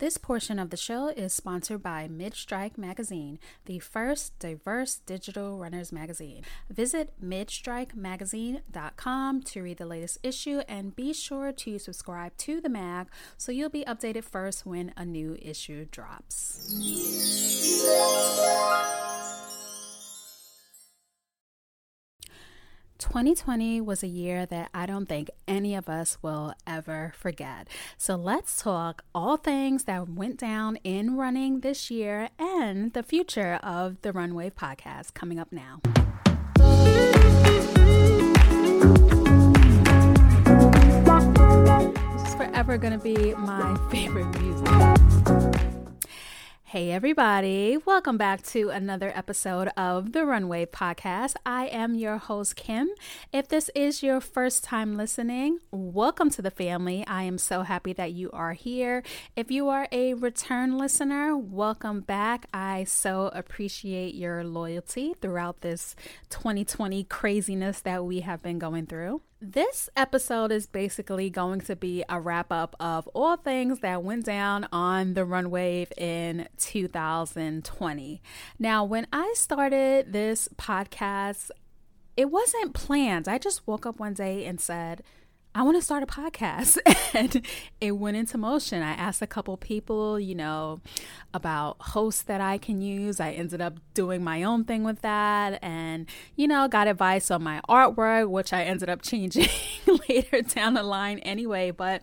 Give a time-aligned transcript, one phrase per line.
[0.00, 5.92] This portion of the show is sponsored by Midstrike Magazine, the first diverse digital runners
[5.92, 6.42] magazine.
[6.70, 13.08] Visit midstrikemagazine.com to read the latest issue and be sure to subscribe to the mag
[13.36, 16.72] so you'll be updated first when a new issue drops.
[23.00, 27.66] 2020 was a year that I don't think any of us will ever forget.
[27.96, 33.58] So let's talk all things that went down in running this year and the future
[33.62, 35.80] of the Run Wave podcast coming up now.
[42.12, 45.09] This is forever going to be my favorite music.
[46.70, 47.78] Hey, everybody.
[47.84, 51.34] Welcome back to another episode of the Run Wave Podcast.
[51.44, 52.90] I am your host, Kim.
[53.32, 57.04] If this is your first time listening, welcome to the family.
[57.08, 59.02] I am so happy that you are here.
[59.34, 62.46] If you are a return listener, welcome back.
[62.54, 65.96] I so appreciate your loyalty throughout this
[66.28, 69.22] 2020 craziness that we have been going through.
[69.42, 74.26] This episode is basically going to be a wrap up of all things that went
[74.26, 78.20] down on the Run Wave in 2020.
[78.58, 81.50] Now, when I started this podcast,
[82.18, 83.28] it wasn't planned.
[83.28, 85.02] I just woke up one day and said,
[85.52, 86.78] I want to start a podcast.
[87.14, 87.44] and
[87.80, 88.82] it went into motion.
[88.82, 90.80] I asked a couple people, you know,
[91.34, 93.18] about hosts that I can use.
[93.18, 97.42] I ended up doing my own thing with that and, you know, got advice on
[97.42, 99.48] my artwork, which I ended up changing
[100.08, 101.72] later down the line anyway.
[101.72, 102.02] But,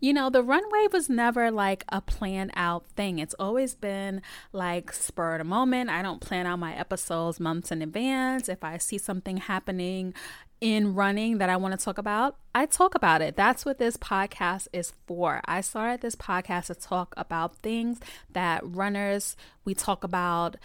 [0.00, 3.18] you know, the Run Wave was never like a planned out thing.
[3.18, 4.22] It's always been
[4.52, 5.90] like spur of the moment.
[5.90, 8.48] I don't plan out my episodes months in advance.
[8.48, 10.14] If I see something happening,
[10.60, 13.36] in running that I want to talk about, I talk about it.
[13.36, 15.40] That's what this podcast is for.
[15.44, 18.00] I started this podcast to talk about things
[18.32, 20.56] that runners we talk about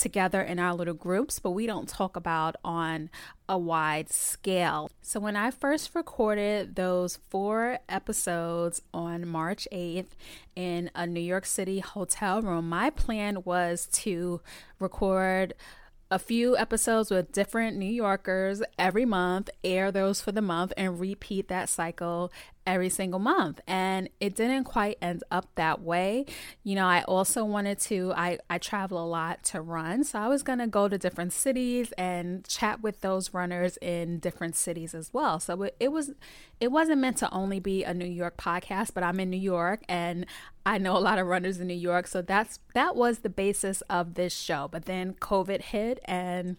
[0.00, 3.10] together in our little groups, but we don't talk about on
[3.48, 4.90] a wide scale.
[5.02, 10.12] So when I first recorded those four episodes on March 8th
[10.56, 14.40] in a New York City hotel room, my plan was to
[14.78, 15.54] record
[16.10, 20.98] a few episodes with different New Yorkers every month, air those for the month, and
[20.98, 22.32] repeat that cycle
[22.66, 23.60] every single month.
[23.66, 26.26] And it didn't quite end up that way.
[26.62, 30.04] You know, I also wanted to, I, I travel a lot to run.
[30.04, 34.18] So I was going to go to different cities and chat with those runners in
[34.18, 35.40] different cities as well.
[35.40, 36.12] So it, it was,
[36.60, 39.82] it wasn't meant to only be a New York podcast, but I'm in New York
[39.88, 40.26] and
[40.66, 42.06] I know a lot of runners in New York.
[42.06, 44.68] So that's, that was the basis of this show.
[44.70, 46.56] But then COVID hit and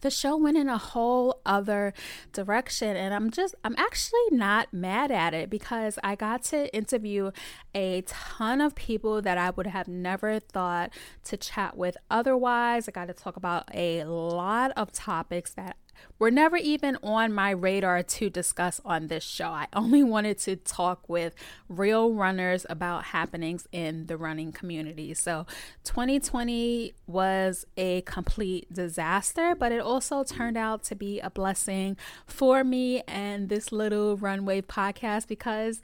[0.00, 1.92] the show went in a whole other
[2.32, 7.30] direction and i'm just i'm actually not mad at it because i got to interview
[7.74, 10.90] a ton of people that i would have never thought
[11.24, 12.88] to chat with otherwise.
[12.88, 15.76] I got to talk about a lot of topics that
[16.18, 19.48] were never even on my radar to discuss on this show.
[19.48, 21.34] I only wanted to talk with
[21.68, 25.14] real runners about happenings in the running community.
[25.14, 25.46] So
[25.84, 31.96] 2020 was a complete disaster, but it also turned out to be a blessing
[32.26, 35.80] for me and this little runway podcast because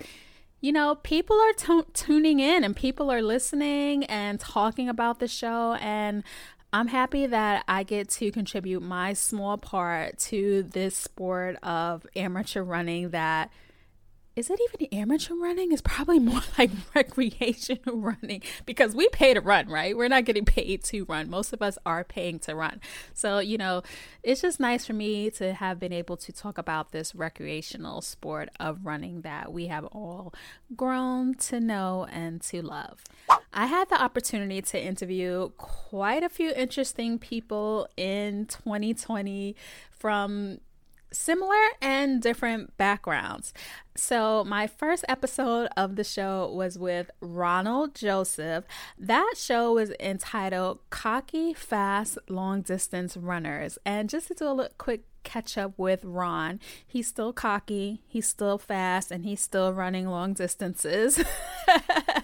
[0.60, 5.28] you know, people are t- tuning in and people are listening and talking about the
[5.28, 5.74] show.
[5.74, 6.24] And
[6.76, 12.62] I'm happy that I get to contribute my small part to this sport of amateur
[12.62, 13.50] running that
[14.36, 15.72] is it even amateur running?
[15.72, 19.96] It's probably more like recreational running because we pay to run, right?
[19.96, 21.30] We're not getting paid to run.
[21.30, 22.80] Most of us are paying to run.
[23.14, 23.82] So, you know,
[24.22, 28.50] it's just nice for me to have been able to talk about this recreational sport
[28.60, 30.34] of running that we have all
[30.76, 33.02] grown to know and to love.
[33.54, 39.56] I had the opportunity to interview quite a few interesting people in 2020
[39.90, 40.58] from
[41.12, 43.52] similar and different backgrounds.
[43.96, 48.64] So, my first episode of the show was with Ronald Joseph.
[48.98, 53.78] That show was entitled Cocky Fast Long Distance Runners.
[53.86, 58.28] And just to do a little quick catch up with Ron, he's still cocky, he's
[58.28, 61.22] still fast, and he's still running long distances.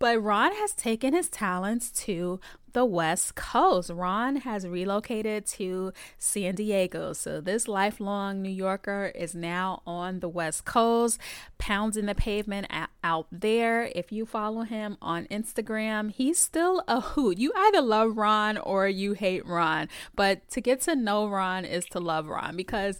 [0.00, 2.40] but Ron has taken his talents to
[2.72, 3.90] the West Coast.
[3.90, 7.12] Ron has relocated to San Diego.
[7.12, 11.18] So this lifelong New Yorker is now on the West Coast,
[11.58, 12.68] pounding the pavement
[13.04, 13.90] out there.
[13.94, 17.38] If you follow him on Instagram, he's still a hoot.
[17.38, 19.88] You either love Ron or you hate Ron.
[20.14, 22.98] But to get to know Ron is to love Ron because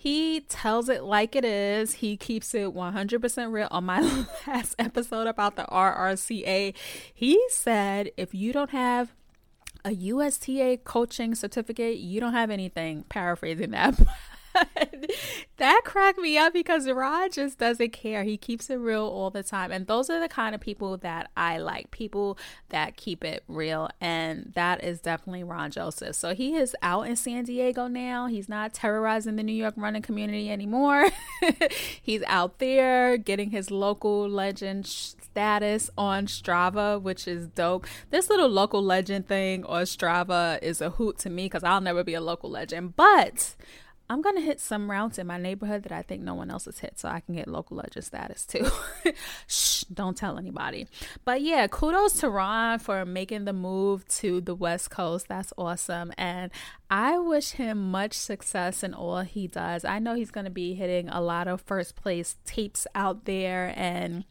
[0.00, 1.92] he tells it like it is.
[1.92, 3.68] He keeps it 100% real.
[3.70, 4.00] On my
[4.46, 6.74] last episode about the RRCA,
[7.12, 9.14] he said if you don't have
[9.84, 13.04] a USTA coaching certificate, you don't have anything.
[13.10, 14.00] Paraphrasing that.
[15.56, 18.24] that cracked me up because Rod just doesn't care.
[18.24, 19.72] He keeps it real all the time.
[19.72, 22.38] And those are the kind of people that I like people
[22.70, 23.90] that keep it real.
[24.00, 26.16] And that is definitely Ron Joseph.
[26.16, 28.26] So he is out in San Diego now.
[28.26, 31.10] He's not terrorizing the New York running community anymore.
[32.02, 37.86] He's out there getting his local legend status on Strava, which is dope.
[38.10, 42.04] This little local legend thing on Strava is a hoot to me because I'll never
[42.04, 42.96] be a local legend.
[42.96, 43.54] But
[44.10, 46.80] I'm gonna hit some routes in my neighborhood that I think no one else has
[46.80, 48.66] hit, so I can get local legend status too.
[49.46, 50.88] Shh, don't tell anybody.
[51.24, 55.28] But yeah, kudos to Ron for making the move to the West Coast.
[55.28, 56.50] That's awesome, and
[56.90, 59.84] I wish him much success in all he does.
[59.84, 64.24] I know he's gonna be hitting a lot of first place tapes out there, and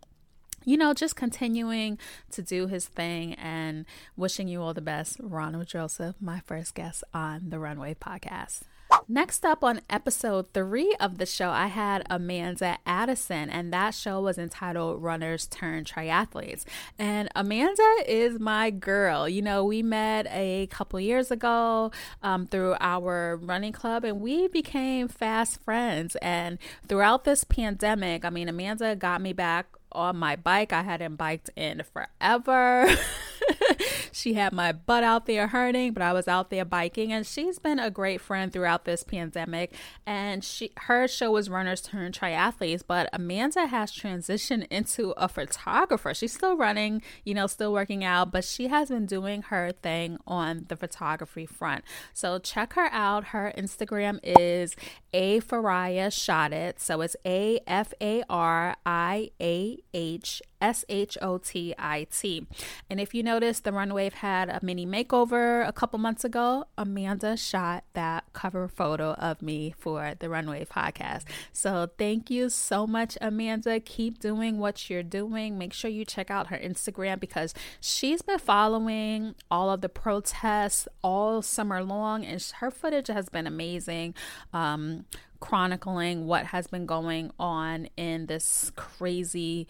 [0.66, 1.98] you know, just continuing
[2.32, 3.86] to do his thing and
[4.18, 5.16] wishing you all the best.
[5.22, 8.64] Ronald Joseph, my first guest on the Run Wave podcast.
[9.08, 14.22] Next up on episode three of the show, I had Amanda Addison, and that show
[14.22, 16.64] was entitled Runners Turn Triathletes.
[16.98, 19.28] And Amanda is my girl.
[19.28, 21.92] You know, we met a couple years ago
[22.24, 26.16] um, through our running club, and we became fast friends.
[26.18, 26.58] And
[26.88, 30.74] throughout this pandemic, I mean, Amanda got me back on my bike.
[30.74, 32.88] I hadn't biked in forever.
[34.12, 37.60] she had my butt out there hurting, but I was out there biking and she's
[37.60, 39.74] been a great friend throughout this pandemic.
[40.06, 46.14] And she her show was Runners Turn Triathletes, but Amanda has transitioned into a photographer.
[46.14, 50.18] She's still running, you know, still working out, but she has been doing her thing
[50.28, 51.84] on the photography front.
[52.14, 53.26] So check her out.
[53.26, 54.76] Her Instagram is
[55.14, 56.80] a Faria Shot It.
[56.80, 62.46] So it's A F A R I A H S H O T I T.
[62.90, 66.66] And if you notice, the Run Wave had a mini makeover a couple months ago.
[66.78, 71.24] Amanda shot that cover photo of me for the Run Wave podcast.
[71.54, 73.80] So thank you so much, Amanda.
[73.80, 75.58] Keep doing what you're doing.
[75.58, 80.88] Make sure you check out her Instagram because she's been following all of the protests
[81.04, 84.14] all summer long, and her footage has been amazing.
[84.54, 85.06] Um,
[85.40, 89.68] chronicling what has been going on in this crazy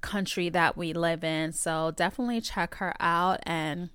[0.00, 1.52] country that we live in.
[1.52, 3.40] So definitely check her out.
[3.44, 3.90] And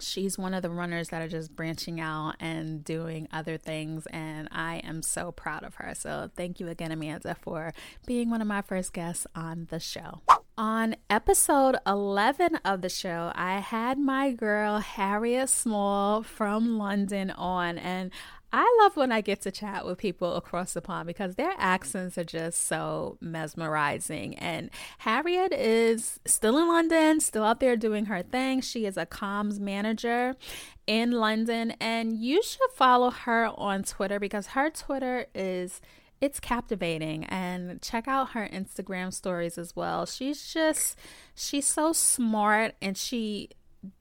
[0.00, 4.06] she's one of the runners that are just branching out and doing other things.
[4.06, 5.94] And i am so proud of her.
[5.94, 7.72] So thank you again amanda for
[8.06, 10.22] being one of my first guests on the show.
[10.58, 17.76] On episode 11 of the show, I had my girl Harriet Small from London on,
[17.76, 18.10] and
[18.58, 22.16] I love when I get to chat with people across the pond because their accents
[22.16, 24.34] are just so mesmerizing.
[24.36, 28.62] And Harriet is still in London, still out there doing her thing.
[28.62, 30.36] She is a comms manager
[30.86, 35.82] in London, and you should follow her on Twitter because her Twitter is
[36.22, 40.06] it's captivating and check out her Instagram stories as well.
[40.06, 40.98] She's just
[41.34, 43.50] she's so smart and she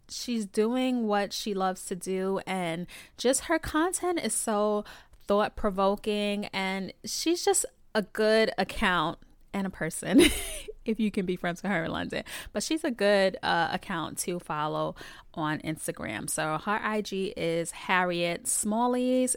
[0.10, 2.88] she's doing what she loves to do and
[3.18, 4.86] just her content is so
[5.28, 7.66] thought provoking and she's just
[7.96, 9.18] a good account
[9.54, 10.22] and a person
[10.86, 12.24] if you can be friends with her in London.
[12.54, 14.96] But she's a good uh, account to follow
[15.34, 16.30] on Instagram.
[16.30, 19.36] So her IG is Harriet Smallies,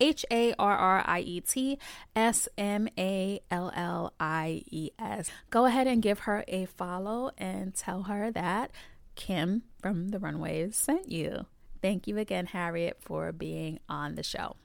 [0.00, 1.78] H A R R I E T
[2.14, 5.30] S M A L L I E S.
[5.50, 8.70] Go ahead and give her a follow and tell her that
[9.14, 11.46] Kim from the Run Waves sent you.
[11.82, 14.56] Thank you again, Harriet, for being on the show.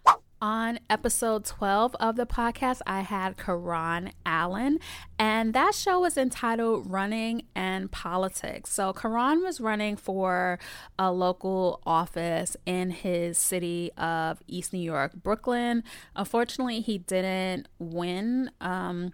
[0.42, 4.80] On episode 12 of the podcast, I had Karan Allen,
[5.18, 8.72] and that show was entitled Running and Politics.
[8.72, 10.60] So, Karan was running for
[11.00, 15.84] a local office in his city of East New York, Brooklyn.
[16.18, 18.52] Unfortunately, he didn't win.
[18.60, 19.14] Um,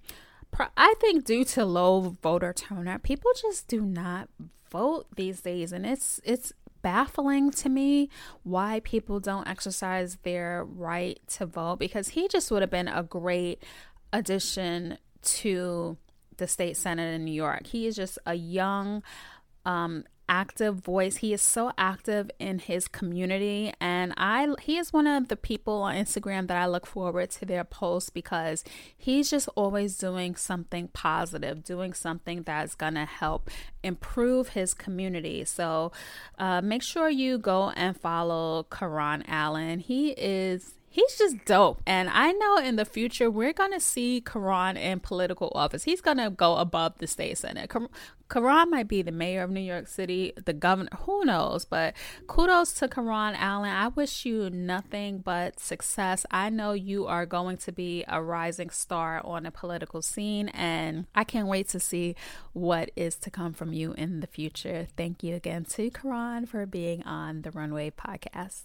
[0.78, 4.30] I think due to low voter turnout, people just do not
[4.70, 8.10] vote these days and it's it's baffling to me
[8.44, 13.04] why people don't exercise their right to vote because he just would have been a
[13.04, 13.64] great
[14.14, 15.98] addition to
[16.38, 17.68] the state senate in New York.
[17.68, 19.04] He is just a young
[19.66, 21.18] um, active voice.
[21.18, 25.82] He is so active in his community and I he is one of the people
[25.82, 28.64] on Instagram that I look forward to their posts because
[28.98, 33.50] he's just always doing something positive, doing something that's going to help
[33.84, 35.44] improve his community.
[35.44, 35.92] So
[36.40, 39.80] uh, make sure you go and follow Karan Allen.
[39.80, 41.82] He is he's just dope.
[41.88, 45.84] And I know in the future we're gonna see Karan in political office.
[45.84, 47.72] He's gonna go above the state senate.
[48.32, 51.66] Karan might be the mayor of New York City, the governor, who knows?
[51.66, 51.96] But
[52.28, 53.70] kudos to Karan Allen.
[53.70, 56.26] I wish you nothing but success.
[56.32, 61.08] I know you are going to be a rising star on the political scene, and
[61.14, 62.16] I can't wait to see
[62.54, 64.88] what is to come from you in the future.
[64.96, 68.62] Thank you again to Karan for being on the Run Wave podcast.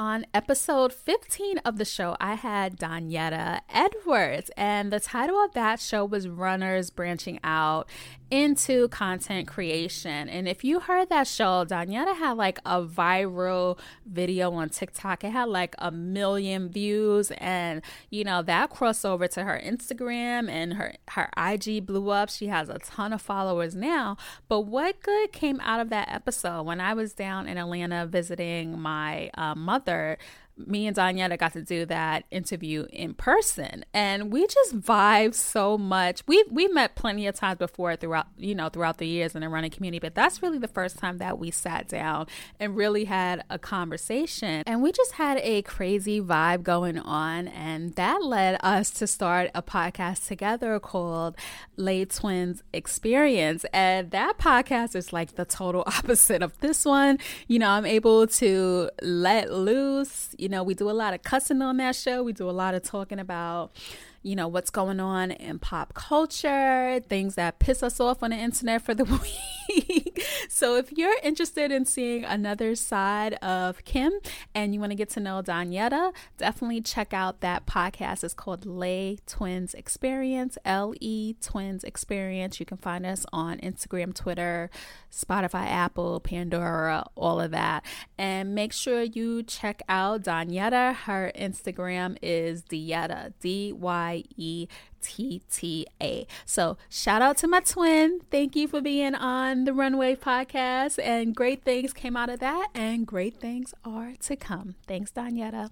[0.00, 5.80] On episode 15 of the show, I had Donyetta Edwards, and the title of that
[5.80, 7.88] show was Runners Branching Out
[8.30, 10.28] into content creation.
[10.28, 15.24] And if you heard that show, Donyetta had like a viral video on TikTok.
[15.24, 20.50] It had like a million views and you know that crossed over to her Instagram
[20.50, 22.28] and her her IG blew up.
[22.30, 24.16] She has a ton of followers now.
[24.48, 28.78] But what good came out of that episode when I was down in Atlanta visiting
[28.78, 30.18] my uh, mother?
[30.66, 35.78] Me and Donyetta got to do that interview in person and we just vibe so
[35.78, 36.22] much.
[36.26, 39.48] We we met plenty of times before throughout you know throughout the years in the
[39.48, 42.26] running community, but that's really the first time that we sat down
[42.58, 44.62] and really had a conversation.
[44.66, 49.50] And we just had a crazy vibe going on and that led us to start
[49.54, 51.36] a podcast together called
[51.76, 53.64] Lay Twins Experience.
[53.72, 57.18] And that podcast is like the total opposite of this one.
[57.46, 61.62] You know, I'm able to let loose, you know, we do a lot of cussing
[61.62, 62.22] on that show.
[62.22, 63.72] We do a lot of talking about
[64.22, 68.36] you know, what's going on in pop culture, things that piss us off on the
[68.36, 69.04] internet for the
[69.68, 70.24] week.
[70.48, 74.12] so if you're interested in seeing another side of Kim
[74.54, 78.24] and you want to get to know Donyetta, definitely check out that podcast.
[78.24, 82.58] It's called Lay Twins Experience, L E Twins Experience.
[82.58, 84.68] You can find us on Instagram, Twitter,
[85.12, 87.84] Spotify, Apple, Pandora, all of that.
[88.16, 90.94] And make sure you check out Donyetta.
[90.94, 94.68] Her Instagram is Dyetta, D Y E
[95.00, 96.26] T T A.
[96.44, 98.20] So, shout out to my twin.
[98.30, 100.98] Thank you for being on the Run Wave podcast.
[101.02, 104.74] And great things came out of that, and great things are to come.
[104.86, 105.70] Thanks, Donyetta.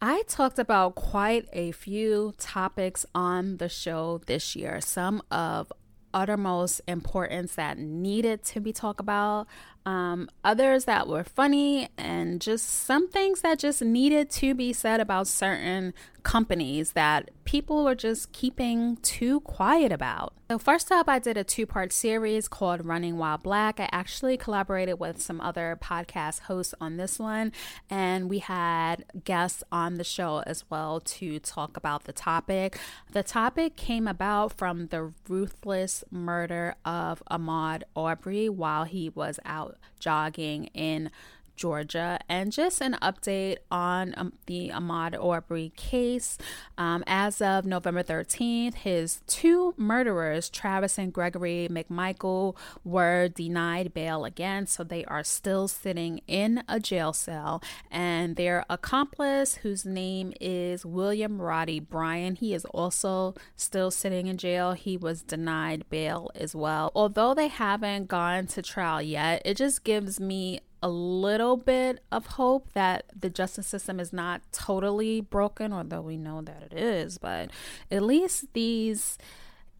[0.00, 5.72] I talked about quite a few topics on the show this year, some of
[6.14, 9.46] uttermost importance that needed to be talked about,
[9.88, 15.00] um, others that were funny, and just some things that just needed to be said
[15.00, 20.34] about certain companies that people were just keeping too quiet about.
[20.50, 23.80] So, first up, I did a two part series called Running While Black.
[23.80, 27.52] I actually collaborated with some other podcast hosts on this one,
[27.88, 32.78] and we had guests on the show as well to talk about the topic.
[33.12, 39.77] The topic came about from the ruthless murder of Ahmaud Arbery while he was out
[39.98, 41.10] jogging in
[41.58, 46.38] Georgia, and just an update on um, the Ahmaud Arbery case.
[46.78, 54.24] Um, as of November 13th, his two murderers, Travis and Gregory McMichael, were denied bail
[54.24, 57.62] again, so they are still sitting in a jail cell.
[57.90, 64.38] And their accomplice, whose name is William Roddy Bryan, he is also still sitting in
[64.38, 64.72] jail.
[64.72, 66.92] He was denied bail as well.
[66.94, 72.26] Although they haven't gone to trial yet, it just gives me a little bit of
[72.26, 77.18] hope that the justice system is not totally broken, although we know that it is,
[77.18, 77.50] but
[77.90, 79.18] at least these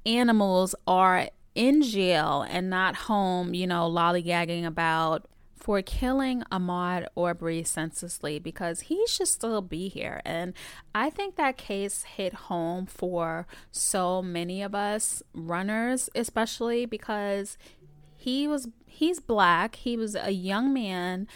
[0.04, 5.26] animals are in jail and not home, you know, lollygagging about
[5.56, 10.22] for killing Ahmaud Arbery senselessly because he should still be here.
[10.24, 10.54] And
[10.94, 17.58] I think that case hit home for so many of us runners, especially because
[18.16, 19.76] he was he's black.
[19.76, 21.28] He was a young man.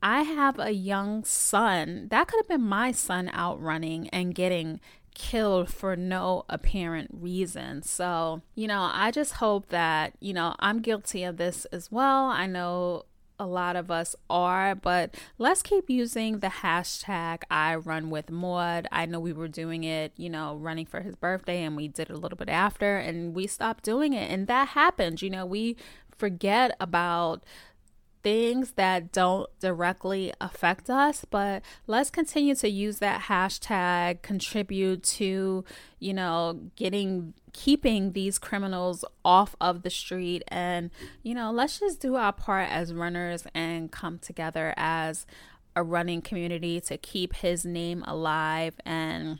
[0.00, 2.06] I have a young son.
[2.10, 4.80] That could have been my son out running and getting
[5.14, 7.82] killed for no apparent reason.
[7.82, 12.26] So, you know, I just hope that, you know, I'm guilty of this as well.
[12.26, 13.06] I know
[13.38, 18.86] a lot of us are, but let's keep using the hashtag I run with Maud.
[18.92, 22.10] I know we were doing it, you know, running for his birthday and we did
[22.10, 24.30] it a little bit after and we stopped doing it.
[24.30, 25.20] And that happened.
[25.20, 25.76] You know, we
[26.16, 27.42] forget about
[28.24, 35.62] things that don't directly affect us, but let's continue to use that hashtag, contribute to,
[35.98, 40.42] you know, getting, keeping these criminals off of the street.
[40.48, 40.90] And,
[41.22, 45.26] you know, let's just do our part as runners and come together as
[45.76, 48.74] a running community to keep his name alive.
[48.86, 49.38] And,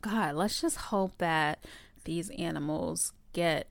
[0.00, 1.62] God, let's just hope that
[2.04, 3.68] these animals get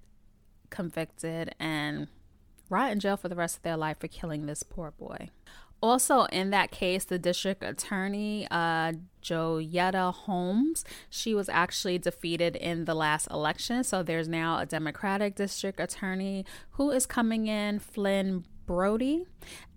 [0.69, 2.07] convicted and
[2.69, 5.29] rot in jail for the rest of their life for killing this poor boy.
[5.81, 12.85] Also, in that case, the district attorney, uh, Joyette Holmes, she was actually defeated in
[12.85, 13.83] the last election.
[13.83, 19.25] So there's now a Democratic district attorney who is coming in, Flynn Broady,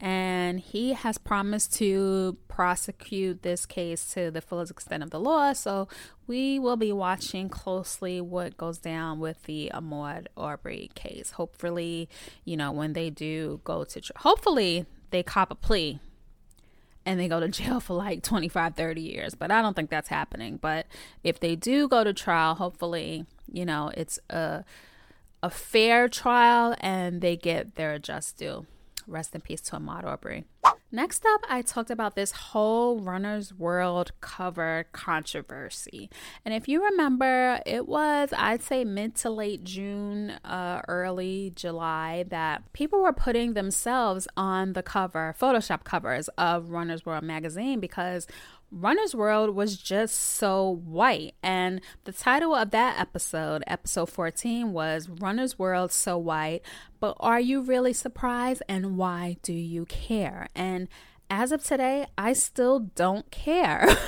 [0.01, 5.53] and he has promised to prosecute this case to the fullest extent of the law.
[5.53, 5.89] So
[6.27, 11.33] we will be watching closely what goes down with the Ahmaud Arbery case.
[11.33, 12.09] Hopefully,
[12.45, 16.01] you know, when they do go to, tr- hopefully they cop a plea
[17.05, 20.09] and they go to jail for like 25 30 years but i don't think that's
[20.09, 20.87] happening but
[21.25, 24.65] if they do go to trial hopefully you know it's a
[25.43, 28.67] a fair trial and they get their just due
[29.07, 30.45] Rest in peace to Ahmaud Arbery.
[30.93, 36.11] Next up, I talked about this whole Runner's World cover controversy.
[36.45, 42.25] And if you remember, it was, I'd say, mid to late June, uh, early July,
[42.31, 48.27] that people were putting themselves on the cover, Photoshop covers of Runner's World magazine because
[48.71, 51.35] Runner's World was just so white.
[51.43, 56.63] And the title of that episode, episode 14, was Runner's World So White,
[57.01, 60.49] but are you really surprised and why do you care?
[60.55, 60.89] And
[61.29, 63.89] as of today, I still don't care.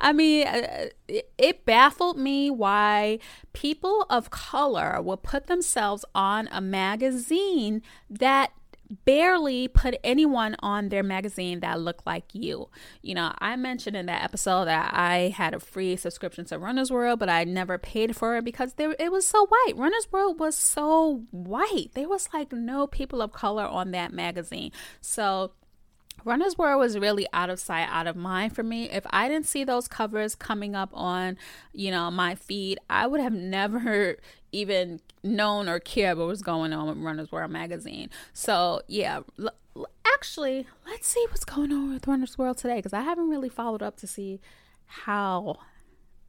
[0.00, 3.18] I mean, uh, it baffled me why
[3.52, 8.52] people of color would put themselves on a magazine that
[9.04, 12.68] barely put anyone on their magazine that looked like you.
[13.02, 16.90] You know, I mentioned in that episode that I had a free subscription to Runner's
[16.90, 19.74] World, but I never paid for it because there, it was so white.
[19.76, 21.90] Runner's World was so white.
[21.94, 24.72] There was like no people of color on that magazine.
[25.00, 25.52] So
[26.24, 28.90] Runner's World was really out of sight, out of mind for me.
[28.90, 31.38] If I didn't see those covers coming up on,
[31.72, 34.16] you know, my feed, I would have never
[34.52, 38.10] even known or cared what was going on with Runner's World magazine.
[38.32, 43.02] So, yeah, l- actually, let's see what's going on with Runner's World today because I
[43.02, 44.40] haven't really followed up to see
[44.86, 45.58] how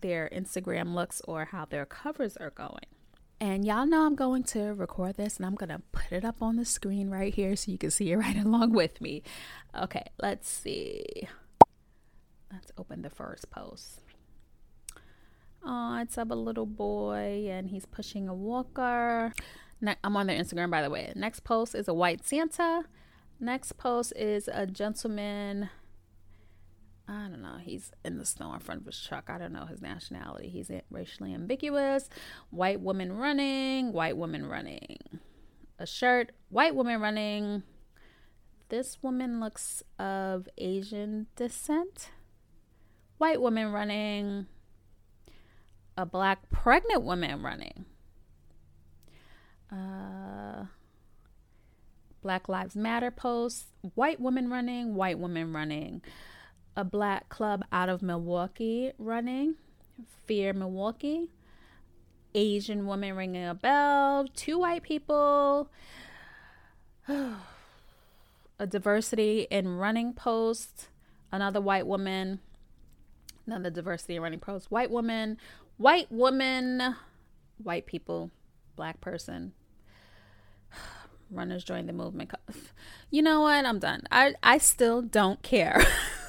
[0.01, 2.85] their Instagram looks or how their covers are going.
[3.39, 6.43] And y'all know I'm going to record this and I'm going to put it up
[6.43, 9.23] on the screen right here so you can see it right along with me.
[9.75, 11.27] Okay, let's see.
[12.51, 14.00] Let's open the first post.
[15.63, 19.33] Oh, it's a little boy and he's pushing a walker.
[19.79, 21.11] Ne- I'm on their Instagram, by the way.
[21.15, 22.85] Next post is a white Santa.
[23.39, 25.69] Next post is a gentleman
[27.11, 27.57] I don't know.
[27.61, 29.29] He's in the snow in front of his truck.
[29.29, 30.47] I don't know his nationality.
[30.47, 32.09] He's racially ambiguous.
[32.51, 34.97] White woman running, white woman running.
[35.77, 37.63] A shirt, white woman running.
[38.69, 42.11] This woman looks of Asian descent.
[43.17, 44.45] White woman running.
[45.97, 47.85] A black pregnant woman running.
[49.71, 50.65] Uh,
[52.21, 53.67] Black Lives Matter post.
[53.95, 56.01] White woman running, white woman running
[56.75, 59.55] a black club out of Milwaukee running,
[60.25, 61.29] Fear Milwaukee.
[62.33, 65.69] Asian woman ringing a bell, two white people,
[67.09, 70.87] a diversity in running post,
[71.29, 72.39] another white woman,
[73.45, 75.37] another diversity in running post, white woman,
[75.81, 76.95] white woman,
[77.57, 78.29] white people,
[78.75, 79.53] black person.
[81.31, 82.31] Runners join the movement.
[83.13, 83.65] You know what?
[83.65, 84.03] I'm done.
[84.09, 85.85] I I still don't care.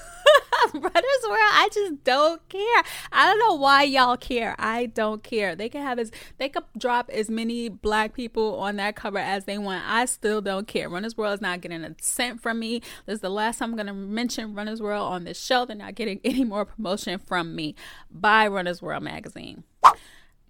[0.74, 2.82] Runners World, I just don't care.
[3.12, 4.54] I don't know why y'all care.
[4.58, 5.54] I don't care.
[5.54, 9.44] They can have as they could drop as many black people on that cover as
[9.44, 9.84] they want.
[9.86, 10.88] I still don't care.
[10.88, 12.80] Runners World is not getting a cent from me.
[13.06, 15.64] This is the last time I'm gonna mention Runners World on this show.
[15.64, 17.74] They're not getting any more promotion from me.
[18.10, 19.64] Buy Runners World magazine.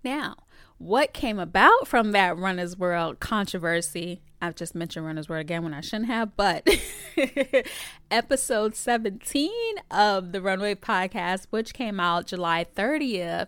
[0.05, 0.37] Now,
[0.83, 4.21] what came about from that Runner's World controversy.
[4.41, 6.69] I've just mentioned Runner's World again when I shouldn't have, but
[8.11, 9.51] episode 17
[9.93, 13.47] of the Run Wave podcast, which came out July 30th,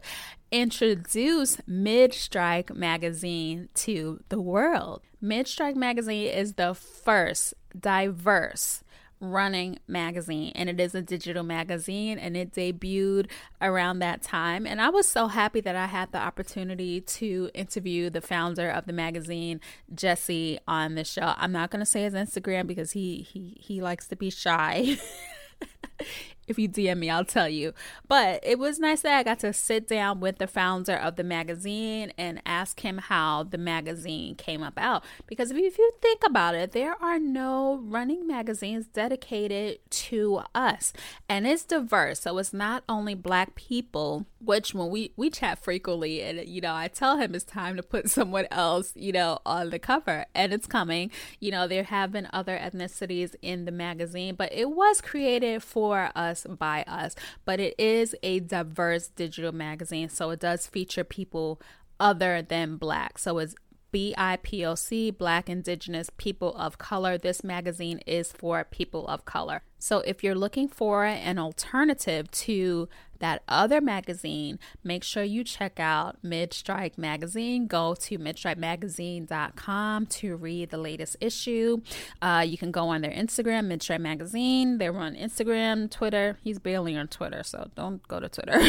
[0.52, 5.02] introduced Mid Strike magazine to the world.
[5.20, 8.83] Mid Strike magazine is the first diverse
[9.30, 13.28] running magazine and it is a digital magazine and it debuted
[13.60, 14.66] around that time.
[14.66, 18.86] And i was so happy that i had the opportunity to interview the founder of
[18.86, 19.60] the magazine
[19.94, 21.34] jesse on the show.
[21.36, 24.98] I'm not going to say his instagram because he he he likes to be shy
[26.46, 27.72] if you DM me, I'll tell you.
[28.08, 31.24] But it was nice that I got to sit down with the founder of the
[31.24, 35.04] magazine and ask him how the magazine came about.
[35.26, 40.92] Because if you think about it, there are no running magazines dedicated to us,
[41.28, 42.20] and it's diverse.
[42.20, 46.74] So it's not only black people, which when we we chat frequently, and you know,
[46.74, 50.52] I tell him it's time to put someone else, you know, on the cover, and
[50.52, 51.10] it's coming.
[51.40, 56.10] You know, there have been other ethnicities in the magazine, but it was created for
[56.14, 60.08] us us by us, but it is a diverse digital magazine.
[60.08, 61.60] So it does feature people
[62.00, 63.18] other than black.
[63.18, 63.54] So it's
[63.94, 67.16] BIPOC, Black, Indigenous, People of Color.
[67.16, 69.62] This magazine is for people of color.
[69.78, 72.88] So if you're looking for an alternative to
[73.20, 77.68] that other magazine, make sure you check out Midstrike Magazine.
[77.68, 81.80] Go to midstrikemagazine.com to read the latest issue.
[82.20, 84.78] Uh, you can go on their Instagram, Midstrike Magazine.
[84.78, 86.38] They're on Instagram, Twitter.
[86.42, 88.60] He's barely on Twitter, so don't go to Twitter.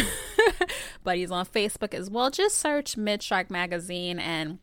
[1.04, 2.30] but he's on Facebook as well.
[2.30, 4.60] Just search Midstrike Magazine and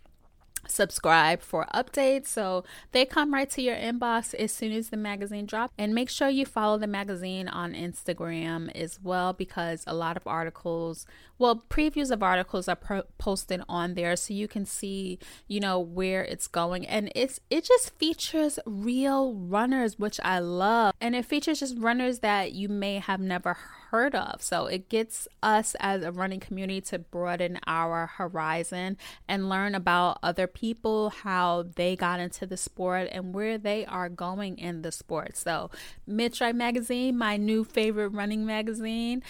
[0.67, 2.27] subscribe for updates.
[2.27, 6.09] So they come right to your inbox as soon as the magazine drops and make
[6.09, 11.07] sure you follow the magazine on instagram as well because a lot of articles
[11.39, 15.79] well previews of articles are pro- posted on there so you can see you know
[15.79, 16.87] where it's going.
[16.87, 20.95] And it's it just features real runners which i love.
[21.01, 23.57] And it features just runners that you may have never
[23.93, 28.97] heard of so it gets us as a running community to broaden our horizon
[29.29, 34.09] and learn about other people how they got into the sport and where they are
[34.09, 35.71] going in the sport so
[36.09, 39.23] Midstrike magazine my new favorite running magazine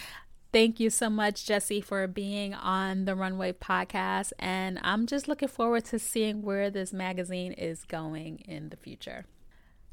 [0.52, 4.32] Thank you so much, Jesse, for being on the Run Wave podcast.
[4.38, 9.24] And I'm just looking forward to seeing where this magazine is going in the future.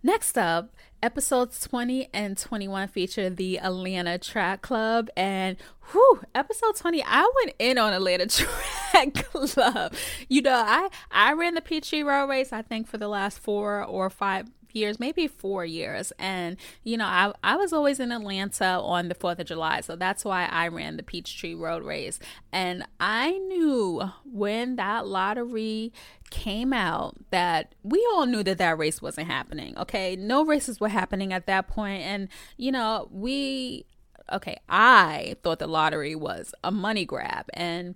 [0.01, 5.09] Next up, episodes 20 and 21 feature the Atlanta Track Club.
[5.17, 5.57] And
[5.91, 9.93] whew, episode 20, I went in on Atlanta Track Club.
[10.29, 13.83] You know, I, I ran the Peachtree Road Race, I think, for the last four
[13.83, 16.13] or five years, maybe four years.
[16.19, 19.81] And, you know, I, I was always in Atlanta on the 4th of July.
[19.81, 22.19] So that's why I ran the Peachtree Road Race.
[22.51, 25.91] And I knew when that lottery
[26.29, 29.77] came out that we all knew that that race wasn't happening.
[29.77, 30.15] Okay.
[30.15, 31.65] No races were happening at that.
[31.77, 33.85] And, you know, we,
[34.31, 37.45] okay, I thought the lottery was a money grab.
[37.53, 37.95] And,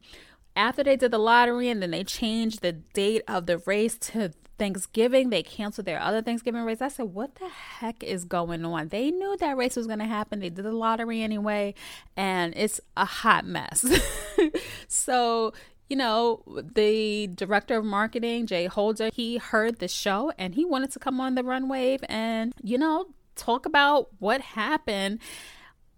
[0.56, 4.32] after they did the lottery and then they changed the date of the race to
[4.60, 6.82] Thanksgiving, they canceled their other Thanksgiving race.
[6.82, 8.90] I said, What the heck is going on?
[8.90, 10.40] They knew that race was going to happen.
[10.40, 11.74] They did the lottery anyway,
[12.16, 13.86] and it's a hot mess.
[14.88, 15.54] so,
[15.90, 20.92] you know, the director of marketing, Jay Holder, he heard the show and he wanted
[20.92, 25.20] to come on the Run Wave and, you know, talk about what happened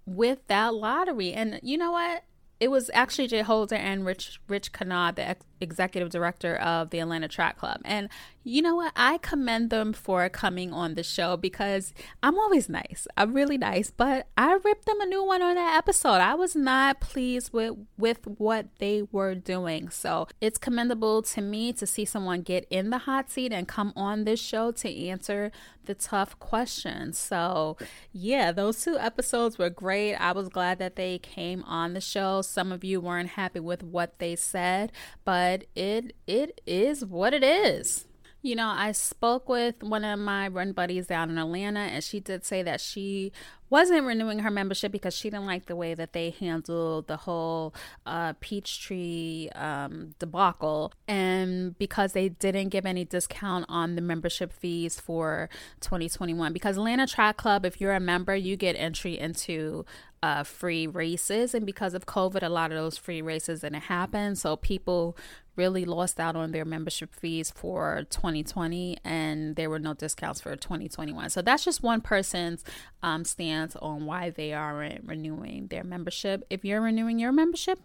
[0.06, 1.34] with that lottery.
[1.34, 2.24] And you know what?
[2.60, 7.00] It was actually Jay Holder and Rich Rich Kenah, the ex- executive director of the
[7.00, 7.82] Atlanta Track Club.
[7.86, 8.10] And
[8.48, 8.94] you know what?
[8.96, 13.08] I commend them for coming on the show because I'm always nice.
[13.18, 16.22] I'm really nice, but I ripped them a new one on that episode.
[16.22, 19.90] I was not pleased with with what they were doing.
[19.90, 23.92] So, it's commendable to me to see someone get in the hot seat and come
[23.96, 25.52] on this show to answer
[25.86, 27.18] the tough questions.
[27.18, 27.78] So,
[28.12, 30.16] yeah, those two episodes were great.
[30.16, 32.42] I was glad that they came on the show.
[32.44, 34.92] Some of you weren't happy with what they said,
[35.24, 38.06] but but it it is what it is.
[38.42, 42.20] You know, I spoke with one of my run buddies down in Atlanta, and she
[42.20, 43.32] did say that she
[43.70, 47.74] wasn't renewing her membership because she didn't like the way that they handled the whole
[48.06, 55.00] uh, Peachtree um, debacle, and because they didn't give any discount on the membership fees
[55.00, 55.50] for
[55.82, 56.54] 2021.
[56.54, 59.86] Because Atlanta Track Club, if you're a member, you get entry into
[60.26, 64.36] uh, free races, and because of COVID, a lot of those free races didn't happen,
[64.36, 65.16] so people
[65.56, 70.54] really lost out on their membership fees for 2020 and there were no discounts for
[70.54, 72.62] 2021 so that's just one person's
[73.02, 76.44] um, stance on why they aren't renewing their membership.
[76.50, 77.80] If you're renewing your membership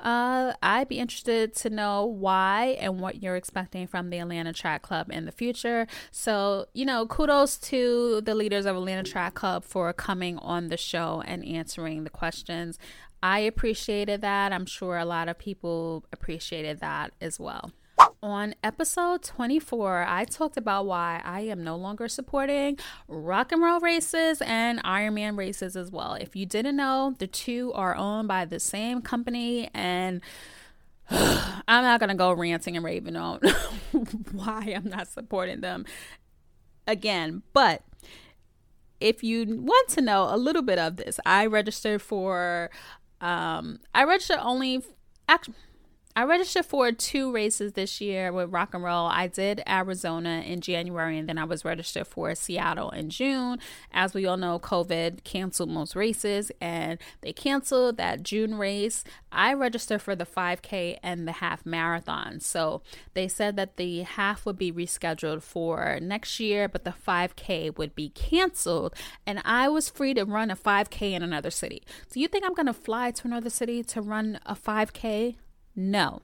[0.00, 4.82] uh, I'd be interested to know why and what you're expecting from the Atlanta Track
[4.82, 5.86] Club in the future.
[6.10, 10.76] So, you know, kudos to the leaders of Atlanta Track Club for coming on the
[10.76, 12.78] show and answering the questions.
[13.22, 14.52] I appreciated that.
[14.52, 17.72] I'm sure a lot of people appreciated that as well.
[18.22, 22.78] On episode 24, I talked about why I am no longer supporting
[23.08, 26.14] rock and roll races and Ironman races as well.
[26.14, 30.20] If you didn't know, the two are owned by the same company, and
[31.10, 33.40] I'm not going to go ranting and raving on
[34.32, 35.84] why I'm not supporting them
[36.86, 37.82] again, but
[39.00, 42.70] if you want to know a little bit of this, I registered for
[43.20, 44.82] um I registered only
[45.28, 45.54] actually
[46.18, 49.06] I registered for two races this year with rock and roll.
[49.06, 53.58] I did Arizona in January and then I was registered for Seattle in June.
[53.92, 59.04] As we all know, COVID canceled most races and they canceled that June race.
[59.30, 62.40] I registered for the 5K and the half marathon.
[62.40, 62.80] So
[63.12, 67.94] they said that the half would be rescheduled for next year, but the 5K would
[67.94, 68.94] be canceled.
[69.26, 71.82] And I was free to run a 5K in another city.
[72.10, 75.36] Do you think I'm going to fly to another city to run a 5K?
[75.76, 76.22] No.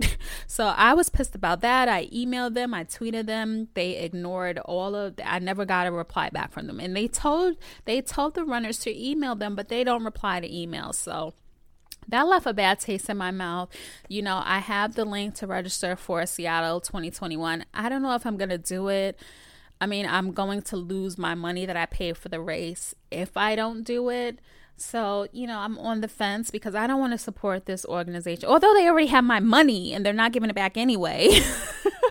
[0.46, 1.88] so I was pissed about that.
[1.88, 3.68] I emailed them, I tweeted them.
[3.74, 6.78] They ignored all of the, I never got a reply back from them.
[6.78, 10.48] And they told they told the runners to email them, but they don't reply to
[10.48, 10.94] emails.
[10.94, 11.34] So
[12.08, 13.70] that left a bad taste in my mouth.
[14.08, 17.64] You know, I have the link to register for Seattle 2021.
[17.72, 19.18] I don't know if I'm going to do it.
[19.80, 23.36] I mean, I'm going to lose my money that I paid for the race if
[23.36, 24.40] I don't do it.
[24.80, 28.48] So, you know, I'm on the fence because I don't want to support this organization.
[28.48, 31.28] Although they already have my money and they're not giving it back anyway.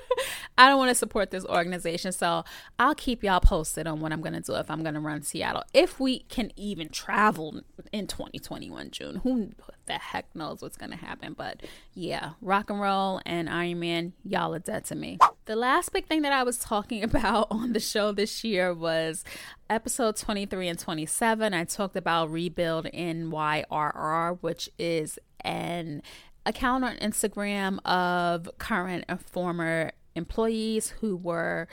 [0.59, 2.11] I don't want to support this organization.
[2.11, 2.43] So
[2.77, 5.21] I'll keep y'all posted on what I'm going to do if I'm going to run
[5.21, 5.63] Seattle.
[5.73, 7.61] If we can even travel
[7.93, 9.21] in 2021 June.
[9.23, 9.51] Who
[9.85, 11.33] the heck knows what's going to happen?
[11.33, 11.61] But
[11.93, 15.17] yeah, rock and roll and Ironman, y'all are dead to me.
[15.45, 19.23] The last big thing that I was talking about on the show this year was
[19.69, 21.53] episode 23 and 27.
[21.53, 26.01] I talked about Rebuild NYRR, which is an
[26.45, 31.67] account on Instagram of current and former employees who were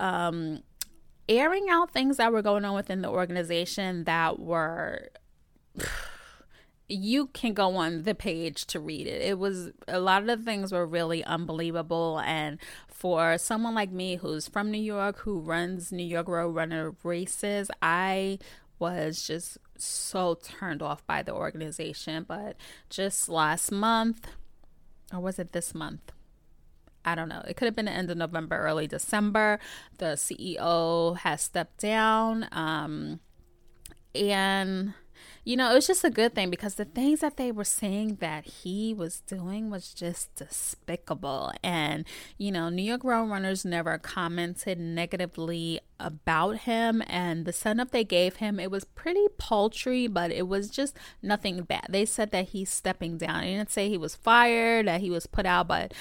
[0.00, 0.62] um,
[1.28, 5.08] airing out things that were going on within the organization that were.
[6.88, 9.22] you can go on the page to read it.
[9.22, 12.20] It was a lot of the things were really unbelievable.
[12.24, 16.94] And for someone like me who's from New York, who runs New York Road Runner
[17.02, 18.38] races, I
[18.78, 22.24] was just so turned off by the organization.
[22.28, 22.56] But
[22.90, 24.28] just last month,
[25.12, 26.12] or was it this month?
[27.04, 27.42] I don't know.
[27.46, 29.58] It could have been the end of November, early December.
[29.98, 32.48] The CEO has stepped down.
[32.52, 33.20] Um,
[34.14, 34.94] and
[35.44, 38.18] you know, it was just a good thing because the things that they were saying
[38.20, 41.52] that he was doing was just despicable.
[41.64, 42.04] And,
[42.38, 47.02] you know, New York Road Runners never commented negatively about him.
[47.08, 51.62] And the setup they gave him, it was pretty paltry, but it was just nothing
[51.62, 51.86] bad.
[51.88, 53.40] They said that he's stepping down.
[53.40, 55.92] They didn't say he was fired, that he was put out, but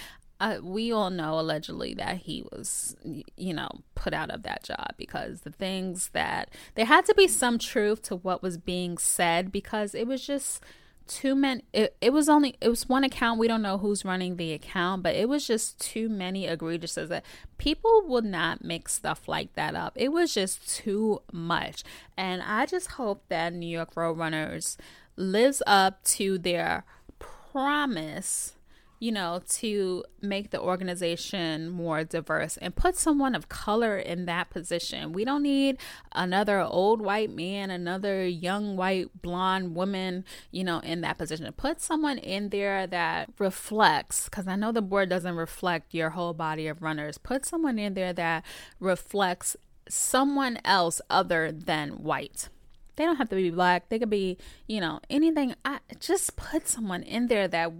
[0.41, 2.95] uh, we all know allegedly that he was,
[3.37, 7.27] you know, put out of that job because the things that there had to be
[7.27, 10.63] some truth to what was being said because it was just
[11.05, 11.63] too many.
[11.73, 13.37] It, it was only it was one account.
[13.37, 17.23] We don't know who's running the account, but it was just too many egregiouses that
[17.59, 19.93] people would not make stuff like that up.
[19.95, 21.83] It was just too much,
[22.17, 24.75] and I just hope that New York Roadrunners
[25.15, 26.83] lives up to their
[27.19, 28.55] promise
[29.01, 34.51] you know, to make the organization more diverse and put someone of color in that
[34.51, 35.11] position.
[35.11, 35.79] We don't need
[36.11, 41.51] another old white man, another young white blonde woman, you know, in that position.
[41.57, 46.33] Put someone in there that reflects, because I know the board doesn't reflect your whole
[46.33, 47.17] body of runners.
[47.17, 48.45] Put someone in there that
[48.79, 49.57] reflects
[49.89, 52.49] someone else other than white.
[52.97, 53.89] They don't have to be black.
[53.89, 54.37] They could be,
[54.67, 55.55] you know, anything.
[55.65, 57.71] I just put someone in there that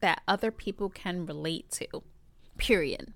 [0.00, 2.02] that other people can relate to.
[2.56, 3.12] Period.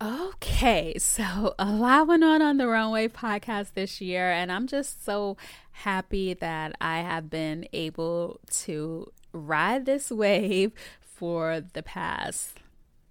[0.00, 4.66] Okay, so a lot went on on the Run Wave podcast this year, and I'm
[4.66, 5.38] just so
[5.72, 12.58] happy that I have been able to ride this wave for the past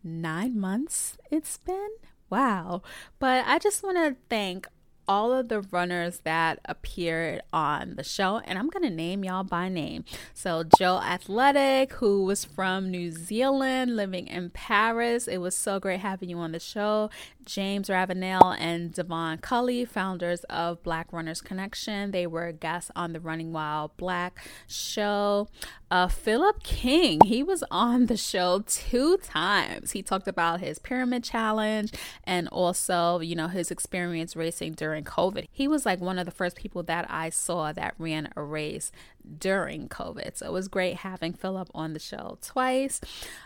[0.04, 1.18] nine months.
[1.32, 1.90] It's been
[2.30, 2.82] wow.
[3.20, 4.68] But I just want to thank
[5.08, 9.70] all of the runners that appeared on the show, and I'm gonna name y'all by
[9.70, 10.06] name.
[10.34, 15.28] So, Joe Athletic, who was from New Zealand, living in Paris.
[15.28, 17.10] It was so great having you on the show.
[17.46, 22.12] James Ravenel and Devon Cully, founders of Black Runners Connection.
[22.12, 25.48] They were guests on the Running While Black show.
[25.92, 29.92] Uh, Philip King, he was on the show two times.
[29.92, 35.48] He talked about his pyramid challenge and also, you know, his experience racing during COVID.
[35.52, 38.92] He was like one of the first people that I saw that ran a race
[39.40, 40.38] during COVID.
[40.38, 43.02] So it was great having Philip on the show twice.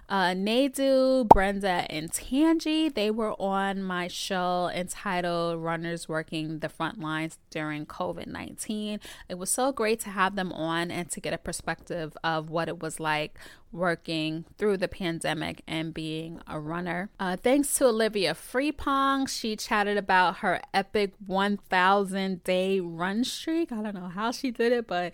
[0.08, 7.00] Uh, Nadu, Brenda, and Tangi, they were on my show entitled Runners Working the Front
[7.00, 9.00] Lines During COVID 19.
[9.28, 12.68] It was so great to have them on and to get a perspective of what
[12.68, 13.38] it was like
[13.72, 17.10] working through the pandemic and being a runner.
[17.20, 23.72] Uh, thanks to Olivia Freepong, she chatted about her epic 1,000 day run streak.
[23.72, 25.14] I don't know how she did it, but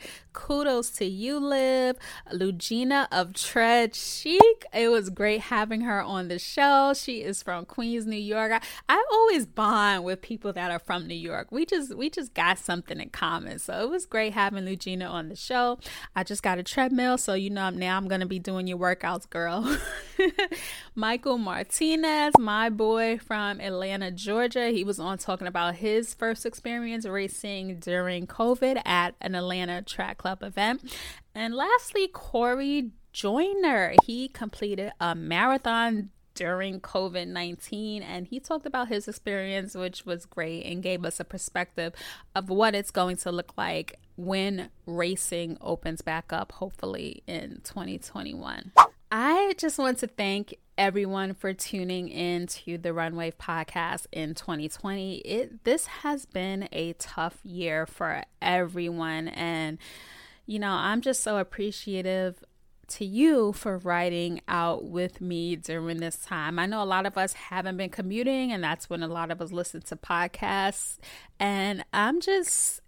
[0.55, 1.97] kudos to you, Liv.
[2.31, 4.65] Lugina of Tread Chic.
[4.73, 6.93] It was great having her on the show.
[6.95, 8.53] She is from Queens, New York.
[8.53, 11.51] I, I always bond with people that are from New York.
[11.51, 13.59] We just we just got something in common.
[13.59, 15.77] So it was great having Lugina on the show.
[16.15, 19.29] I just got a treadmill, so you know now I'm gonna be doing your workouts,
[19.29, 19.77] girl.
[20.95, 27.05] Michael Martinez, my boy from Atlanta, Georgia, he was on talking about his first experience
[27.05, 30.95] racing during COVID at an Atlanta track club event.
[31.33, 38.03] And lastly, Corey Joyner, he completed a marathon during COVID 19.
[38.03, 41.93] And he talked about his experience, which was great, and gave us a perspective
[42.35, 48.71] of what it's going to look like when racing opens back up, hopefully in 2021.
[49.11, 54.35] I just want to thank everyone for tuning in to the Run Wave podcast in
[54.35, 55.17] 2020.
[55.19, 59.77] It this has been a tough year for everyone and
[60.45, 62.43] you know, I'm just so appreciative
[62.87, 66.59] to you for riding out with me during this time.
[66.59, 69.41] I know a lot of us haven't been commuting, and that's when a lot of
[69.41, 70.97] us listen to podcasts.
[71.39, 72.81] And I'm just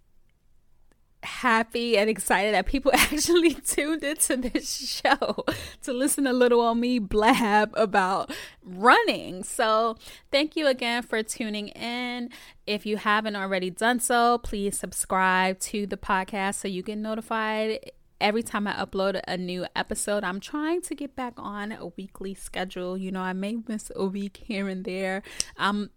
[1.22, 5.44] happy and excited that people actually tuned into this show
[5.82, 9.42] to listen to little on me blab about running.
[9.42, 9.96] So,
[10.30, 12.30] thank you again for tuning in.
[12.66, 17.90] If you haven't already done so, please subscribe to the podcast so you get notified
[18.20, 20.24] every time I upload a new episode.
[20.24, 22.98] I'm trying to get back on a weekly schedule.
[22.98, 25.22] You know, I may miss a week here and there.
[25.56, 25.90] Um,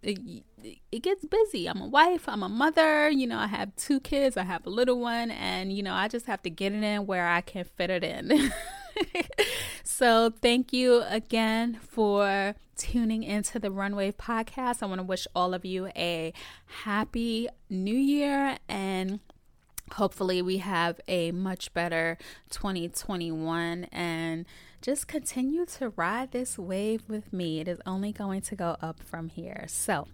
[0.63, 1.67] it, gets busy.
[1.67, 4.69] I'm a wife, I'm a mother, you know, I have two kids, I have a
[4.69, 7.63] little one, and you know, I just have to get it in where I can
[7.63, 8.51] fit it in.
[9.83, 14.81] so, thank you again for tuning into the Run Wave podcast.
[14.81, 16.33] I want to wish all of you a
[16.83, 19.19] happy new year and
[19.93, 22.17] hopefully we have a much better
[22.49, 24.45] 2021 and
[24.81, 27.59] just continue to ride this wave with me.
[27.59, 29.65] It is only going to go up from here.
[29.67, 30.07] So,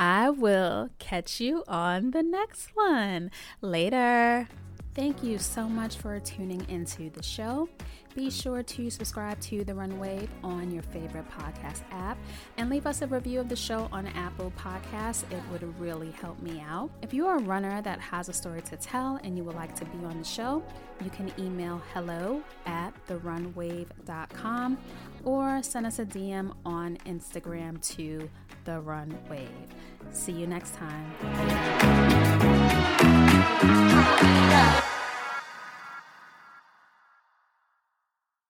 [0.00, 3.30] I will catch you on the next one.
[3.60, 4.48] Later.
[4.94, 7.68] Thank you so much for tuning into the show.
[8.14, 12.16] Be sure to subscribe to The Run Wave on your favorite podcast app
[12.56, 15.30] and leave us a review of the show on Apple Podcasts.
[15.30, 16.90] It would really help me out.
[17.02, 19.76] If you are a runner that has a story to tell and you would like
[19.76, 20.62] to be on the show,
[21.04, 24.78] you can email hello at therunwave.com
[25.24, 28.28] or send us a DM on Instagram to
[28.64, 29.48] The Run Wave.
[30.12, 31.06] See you next time.